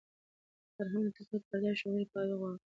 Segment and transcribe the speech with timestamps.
[0.75, 2.59] فرهنګ د تقلید پر ځای شعوري پوهاوی غواړي.